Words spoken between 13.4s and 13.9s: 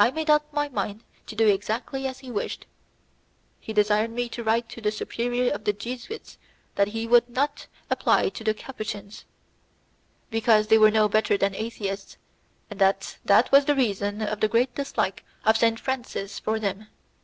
was the